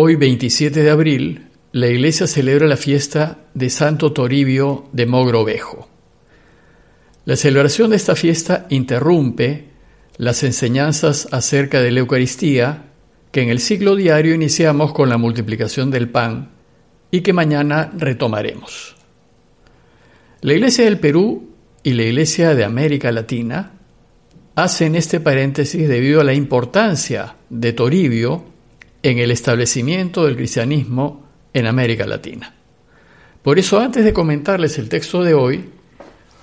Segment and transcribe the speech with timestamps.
[0.00, 5.88] Hoy, 27 de abril, la iglesia celebra la fiesta de Santo Toribio de Mogrovejo.
[7.24, 9.64] La celebración de esta fiesta interrumpe
[10.16, 12.92] las enseñanzas acerca de la Eucaristía
[13.32, 16.50] que en el ciclo diario iniciamos con la multiplicación del pan
[17.10, 18.94] y que mañana retomaremos.
[20.42, 23.72] La Iglesia del Perú y la Iglesia de América Latina
[24.54, 28.57] hacen este paréntesis debido a la importancia de Toribio
[29.02, 32.54] en el establecimiento del cristianismo en América Latina.
[33.42, 35.64] Por eso, antes de comentarles el texto de hoy,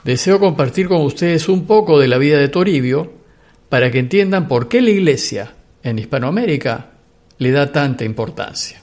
[0.03, 3.11] deseo compartir con ustedes un poco de la vida de Toribio
[3.69, 6.91] para que entiendan por qué la Iglesia en Hispanoamérica
[7.37, 8.81] le da tanta importancia.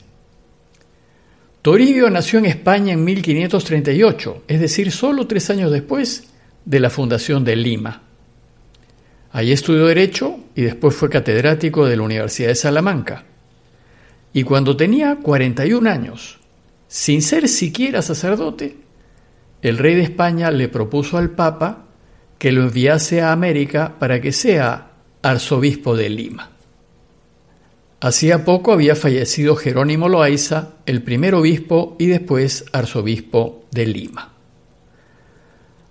[1.62, 6.25] Toribio nació en España en 1538, es decir, solo tres años después
[6.65, 8.03] de la fundación de Lima.
[9.31, 13.25] Allí estudió Derecho y después fue catedrático de la Universidad de Salamanca.
[14.33, 16.39] Y cuando tenía 41 años,
[16.89, 18.77] sin ser siquiera sacerdote,
[19.62, 21.87] el rey de España le propuso al Papa
[22.39, 26.51] que lo enviase a América para que sea arzobispo de Lima.
[28.01, 34.33] Hacía poco había fallecido Jerónimo Loaiza, el primer obispo y después arzobispo de Lima.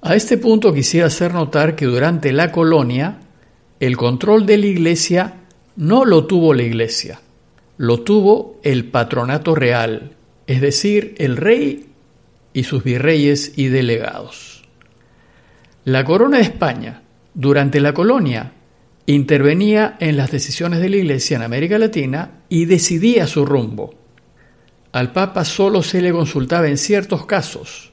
[0.02, 3.20] A este punto quisiera hacer notar que durante la colonia
[3.80, 5.36] el control de la iglesia
[5.78, 7.22] no lo tuvo la iglesia,
[7.82, 10.16] lo tuvo el patronato real,
[10.46, 11.88] es decir, el rey
[12.54, 14.62] y sus virreyes y delegados.
[15.86, 17.02] La corona de España,
[17.34, 18.54] durante la colonia,
[19.08, 23.96] intervenía en las decisiones de la Iglesia en América Latina y decidía su rumbo.
[24.92, 27.92] Al Papa solo se le consultaba en ciertos casos,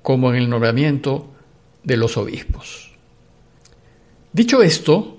[0.00, 1.28] como en el nombramiento
[1.84, 2.94] de los obispos.
[4.32, 5.17] Dicho esto,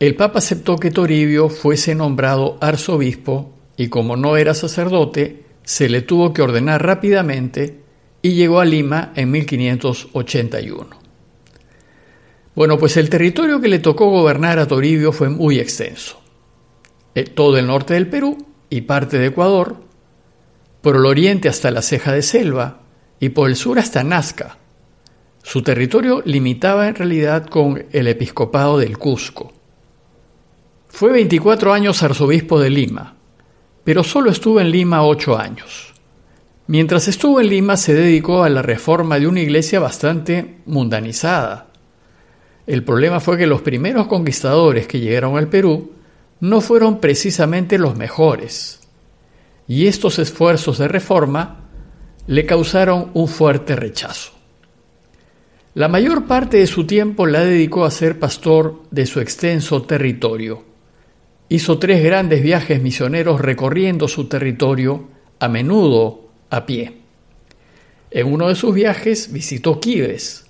[0.00, 6.02] el Papa aceptó que Toribio fuese nombrado arzobispo y como no era sacerdote, se le
[6.02, 7.80] tuvo que ordenar rápidamente
[8.22, 10.86] y llegó a Lima en 1581.
[12.54, 16.20] Bueno, pues el territorio que le tocó gobernar a Toribio fue muy extenso.
[17.14, 18.38] Eh, todo el norte del Perú
[18.70, 19.76] y parte de Ecuador,
[20.80, 22.82] por el oriente hasta la ceja de selva
[23.18, 24.58] y por el sur hasta Nazca.
[25.42, 29.57] Su territorio limitaba en realidad con el episcopado del Cusco.
[30.88, 33.14] Fue 24 años arzobispo de Lima,
[33.84, 35.94] pero solo estuvo en Lima ocho años.
[36.66, 41.68] Mientras estuvo en Lima se dedicó a la reforma de una iglesia bastante mundanizada,
[42.66, 45.92] el problema fue que los primeros conquistadores que llegaron al Perú
[46.40, 48.80] no fueron precisamente los mejores,
[49.66, 51.60] y estos esfuerzos de reforma
[52.26, 54.32] le causaron un fuerte rechazo.
[55.74, 60.67] La mayor parte de su tiempo la dedicó a ser pastor de su extenso territorio.
[61.48, 65.08] Hizo tres grandes viajes misioneros recorriendo su territorio,
[65.40, 66.94] a menudo a pie.
[68.10, 70.46] En uno de sus viajes visitó Quibes,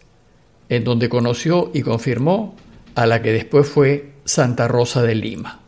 [0.69, 2.57] en donde conoció y confirmó
[2.95, 5.61] a la que después fue Santa Rosa de Lima.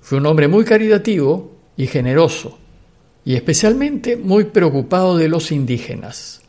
[0.00, 2.58] Fue un hombre muy caritativo y generoso,
[3.24, 6.42] y especialmente muy preocupado de los indígenas.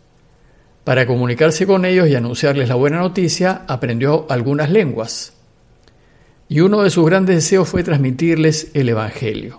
[0.84, 5.34] Para comunicarse con ellos y anunciarles la buena noticia, aprendió algunas lenguas,
[6.52, 9.58] y uno de sus grandes deseos fue transmitirles el Evangelio.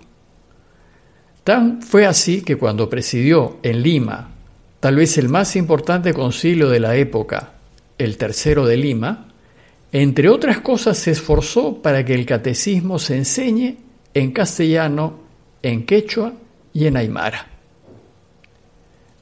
[1.43, 4.35] Tan fue así que cuando presidió en Lima
[4.79, 7.55] tal vez el más importante concilio de la época,
[7.97, 9.29] el tercero de Lima,
[9.91, 13.79] entre otras cosas se esforzó para que el catecismo se enseñe
[14.13, 15.19] en castellano,
[15.63, 16.35] en quechua
[16.75, 17.47] y en aymara.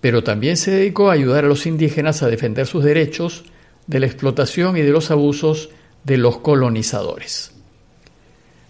[0.00, 3.44] Pero también se dedicó a ayudar a los indígenas a defender sus derechos
[3.86, 5.70] de la explotación y de los abusos
[6.02, 7.59] de los colonizadores.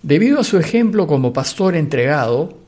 [0.02, 2.58] Debido a su ejemplo como pastor entregado,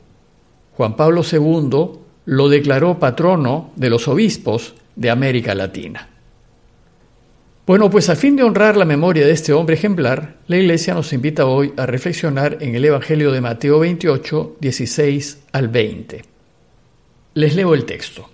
[0.77, 6.09] Juan Pablo II lo declaró patrono de los obispos de América Latina.
[7.65, 11.13] Bueno, pues a fin de honrar la memoria de este hombre ejemplar, la Iglesia nos
[11.13, 16.25] invita hoy a reflexionar en el Evangelio de Mateo 28, 16 al 20.
[17.35, 18.29] Les leo el texto.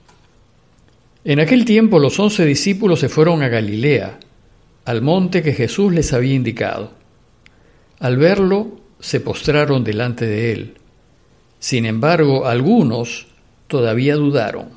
[1.24, 4.18] En aquel tiempo los once discípulos se fueron a Galilea,
[4.86, 6.92] al monte que Jesús les había indicado.
[8.00, 10.74] Al verlo, se postraron delante de él.
[11.60, 13.28] Sin embargo, algunos
[13.68, 14.70] todavía dudaron.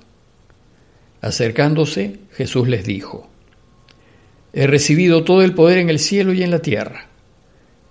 [1.21, 3.29] Acercándose, Jesús les dijo,
[4.53, 7.09] He recibido todo el poder en el cielo y en la tierra.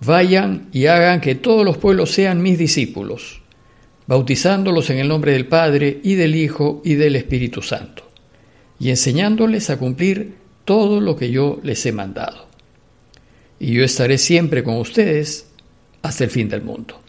[0.00, 3.42] Vayan y hagan que todos los pueblos sean mis discípulos,
[4.06, 8.08] bautizándolos en el nombre del Padre y del Hijo y del Espíritu Santo,
[8.78, 12.46] y enseñándoles a cumplir todo lo que yo les he mandado.
[13.58, 15.51] Y yo estaré siempre con ustedes
[16.02, 17.00] hasta el fin del mundo.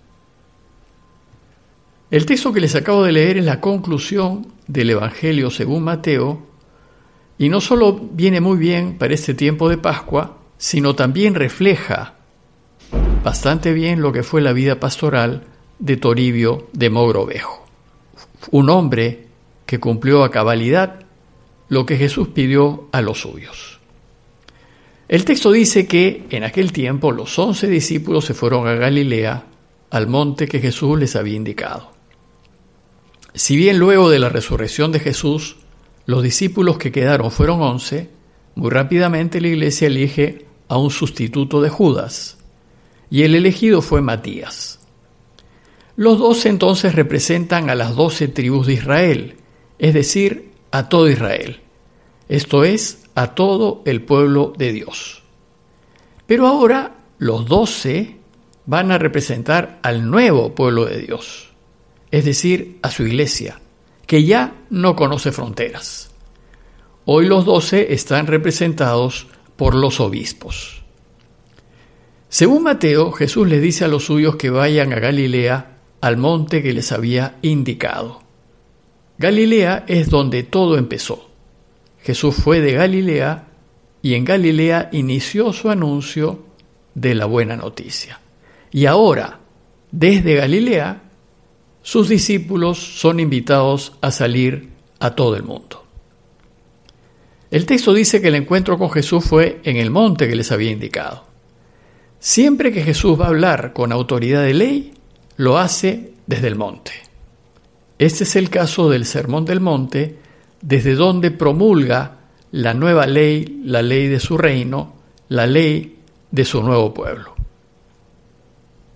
[2.11, 6.45] El texto que les acabo de leer es la conclusión del Evangelio según Mateo,
[7.37, 12.13] y no solo viene muy bien para este tiempo de Pascua, sino también refleja
[13.23, 15.43] bastante bien lo que fue la vida pastoral
[15.79, 17.65] de Toribio de Mogrovejo,
[18.51, 19.27] un hombre
[19.65, 20.99] que cumplió a cabalidad
[21.69, 23.72] lo que Jesús pidió a los suyos.
[25.13, 29.45] El texto dice que en aquel tiempo los once discípulos se fueron a Galilea,
[29.91, 31.91] al monte que Jesús les había indicado.
[33.35, 35.57] Si bien luego de la resurrección de Jesús,
[36.07, 38.09] los discípulos que quedaron fueron once,
[38.55, 42.39] muy rápidamente la iglesia elige a un sustituto de Judas,
[43.11, 44.79] y el elegido fue Matías.
[45.95, 49.35] Los doce entonces representan a las doce tribus de Israel,
[49.77, 51.59] es decir, a todo Israel,
[52.29, 55.23] esto es, a todo el pueblo de Dios.
[56.25, 58.17] Pero ahora los doce
[58.65, 61.53] van a representar al nuevo pueblo de Dios
[62.13, 63.59] es decir, a su iglesia,
[64.05, 66.11] que ya no conoce fronteras.
[67.05, 69.25] Hoy los doce están representados
[69.55, 70.83] por los obispos.
[72.29, 76.71] Según Mateo, Jesús les dice a los suyos que vayan a Galilea, al monte que
[76.71, 78.21] les había indicado.
[79.17, 81.31] Galilea es donde todo empezó.
[82.03, 83.47] Jesús fue de Galilea
[84.01, 86.43] y en Galilea inició su anuncio
[86.93, 88.19] de la buena noticia.
[88.71, 89.39] Y ahora,
[89.91, 91.01] desde Galilea,
[91.81, 94.69] sus discípulos son invitados a salir
[94.99, 95.83] a todo el mundo.
[97.49, 100.71] El texto dice que el encuentro con Jesús fue en el monte que les había
[100.71, 101.25] indicado.
[102.19, 104.93] Siempre que Jesús va a hablar con autoridad de ley,
[105.37, 106.91] lo hace desde el monte.
[107.99, 110.17] Este es el caso del Sermón del Monte,
[110.63, 112.19] desde donde promulga
[112.51, 114.95] la nueva ley, la ley de su reino,
[115.27, 115.99] la ley
[116.31, 117.35] de su nuevo pueblo.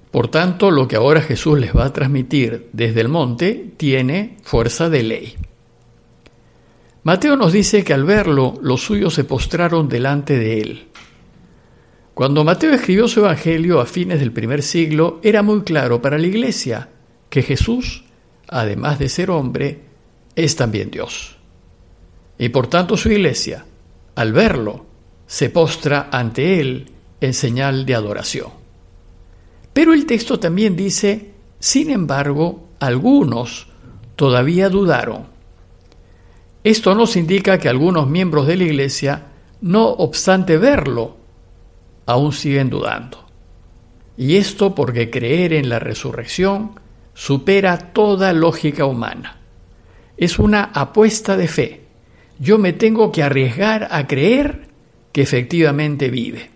[0.10, 4.90] Por tanto, lo que ahora Jesús les va a transmitir desde el monte tiene fuerza
[4.90, 5.36] de ley.
[7.04, 10.88] Mateo nos dice que al verlo los suyos se postraron delante de él.
[12.14, 16.28] Cuando Mateo escribió su Evangelio a fines del primer siglo, era muy claro para la
[16.28, 16.90] iglesia
[17.30, 18.06] que Jesús,
[18.48, 19.82] además de ser hombre,
[20.36, 21.37] es también Dios.
[22.38, 23.66] Y por tanto su iglesia,
[24.16, 24.86] al verlo,
[25.26, 28.52] se postra ante él en señal de adoración.
[29.74, 33.68] Pero el texto también dice, sin embargo, algunos
[34.16, 35.28] todavía dudaron.
[36.64, 39.28] Esto nos indica que algunos miembros de la Iglesia,
[39.62, 41.18] no obstante verlo,
[42.06, 43.26] aún siguen dudando.
[44.18, 46.80] Y esto porque creer en la resurrección
[47.14, 49.38] supera toda lógica humana.
[50.18, 51.87] Es una apuesta de fe.
[52.40, 54.68] Yo me tengo que arriesgar a creer
[55.12, 56.50] que efectivamente vive.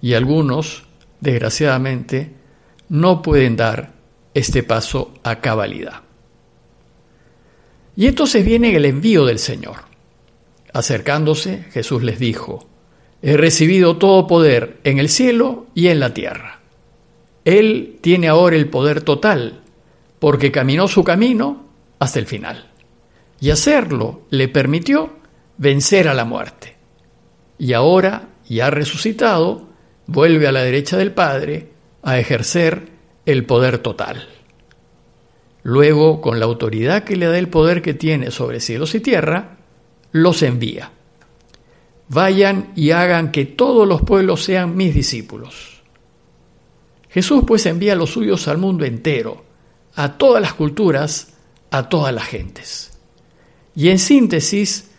[0.00, 0.88] Y algunos
[1.20, 2.30] desgraciadamente,
[2.88, 3.92] no pueden dar
[4.34, 6.02] este paso a cabalidad.
[7.96, 9.76] Y entonces viene el envío del Señor.
[10.72, 12.66] Acercándose, Jesús les dijo,
[13.20, 16.60] He recibido todo poder en el cielo y en la tierra.
[17.44, 19.62] Él tiene ahora el poder total,
[20.20, 21.66] porque caminó su camino
[21.98, 22.70] hasta el final.
[23.40, 25.18] Y hacerlo le permitió
[25.56, 26.76] vencer a la muerte.
[27.58, 29.68] Y ahora, ya resucitado,
[30.06, 31.70] vuelve a la derecha del Padre
[32.02, 32.88] a ejercer
[33.26, 34.28] el poder total.
[35.62, 39.58] Luego, con la autoridad que le da el poder que tiene sobre cielos y tierra,
[40.12, 40.92] los envía.
[42.08, 45.82] Vayan y hagan que todos los pueblos sean mis discípulos.
[47.10, 49.44] Jesús pues envía los suyos al mundo entero,
[49.94, 51.34] a todas las culturas,
[51.70, 52.97] a todas las gentes.
[53.78, 54.90] Y en síntesis,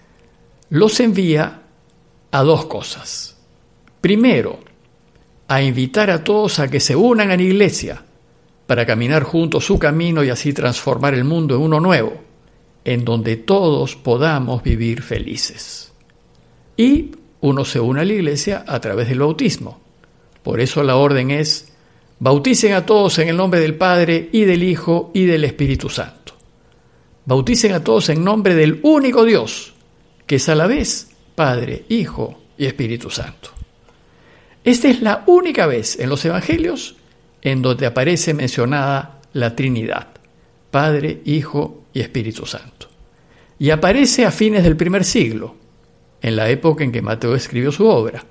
[0.69, 1.63] los envía
[2.31, 3.35] a dos cosas.
[3.99, 4.57] Primero,
[5.49, 8.01] a invitar a todos a que se unan a la iglesia
[8.67, 12.13] para caminar juntos su camino y así transformar el mundo en uno nuevo,
[12.85, 15.91] en donde todos podamos vivir felices.
[16.77, 19.81] Y uno se une a la iglesia a través del bautismo.
[20.41, 21.73] Por eso la orden es,
[22.19, 26.38] bauticen a todos en el nombre del Padre y del Hijo y del Espíritu Santo.
[27.29, 29.75] Bauticen a todos en nombre del único Dios,
[30.25, 33.51] que es a la vez Padre, Hijo y Espíritu Santo.
[34.63, 36.95] Esta es la única vez en los Evangelios
[37.43, 40.07] en donde aparece mencionada la Trinidad,
[40.71, 42.87] Padre, Hijo y Espíritu Santo.
[43.59, 45.55] Y aparece a fines del primer siglo,
[46.23, 48.25] en la época en que Mateo escribió su obra,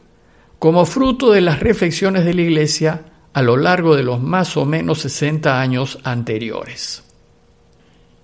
[0.59, 4.65] como fruto de las reflexiones de la Iglesia a lo largo de los más o
[4.65, 7.05] menos 60 años anteriores.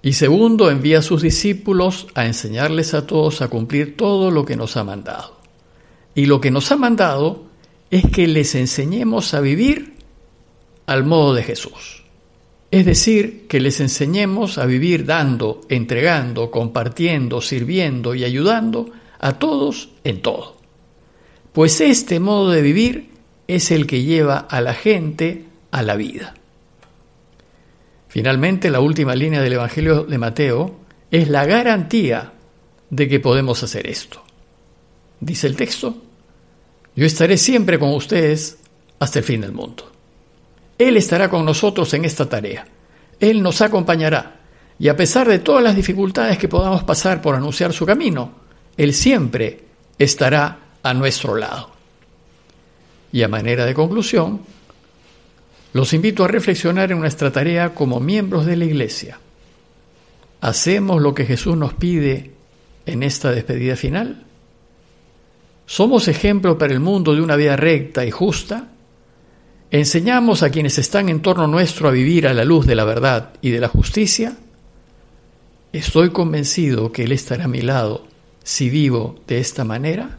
[0.04, 4.54] Y segundo, envía a sus discípulos a enseñarles a todos a cumplir todo lo que
[4.54, 5.38] nos ha mandado.
[6.14, 7.46] Y lo que nos ha mandado
[7.90, 9.94] es que les enseñemos a vivir
[10.84, 12.04] al modo de Jesús.
[12.70, 19.88] Es decir, que les enseñemos a vivir dando, entregando, compartiendo, sirviendo y ayudando a todos
[20.04, 20.58] en todo.
[21.54, 23.08] Pues este modo de vivir
[23.48, 26.34] es el que lleva a la gente a la vida.
[28.14, 30.76] Finalmente, la última línea del Evangelio de Mateo
[31.10, 32.32] es la garantía
[32.88, 34.22] de que podemos hacer esto.
[35.18, 35.96] Dice el texto,
[36.94, 38.58] yo estaré siempre con ustedes
[39.00, 39.90] hasta el fin del mundo.
[40.78, 42.64] Él estará con nosotros en esta tarea.
[43.18, 44.42] Él nos acompañará.
[44.78, 48.30] Y a pesar de todas las dificultades que podamos pasar por anunciar su camino,
[48.76, 49.64] Él siempre
[49.98, 51.70] estará a nuestro lado.
[53.10, 54.42] Y a manera de conclusión,
[55.74, 59.18] los invito a reflexionar en nuestra tarea como miembros de la Iglesia.
[60.40, 62.30] ¿Hacemos lo que Jesús nos pide
[62.86, 64.22] en esta despedida final?
[65.66, 68.68] ¿Somos ejemplo para el mundo de una vida recta y justa?
[69.72, 73.32] ¿Enseñamos a quienes están en torno nuestro a vivir a la luz de la verdad
[73.42, 74.36] y de la justicia?
[75.72, 78.06] Estoy convencido que Él estará a mi lado
[78.44, 80.18] si vivo de esta manera.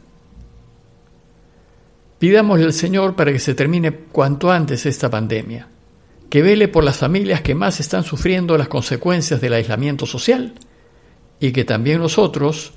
[2.25, 5.67] Pidámosle al Señor para que se termine cuanto antes esta pandemia,
[6.27, 10.55] que vele por las familias que más están sufriendo las consecuencias del aislamiento social
[11.39, 12.73] y que también nosotros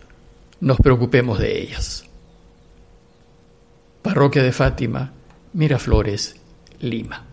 [0.61, 2.05] nos preocupemos de ellas.
[4.02, 5.14] Parroquia de Fátima,
[5.55, 6.37] Miraflores,
[6.81, 7.25] Lima.